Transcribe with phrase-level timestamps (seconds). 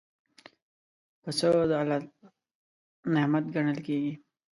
[1.21, 1.99] پسه د الله
[3.13, 4.13] نعمت ګڼل کېږي.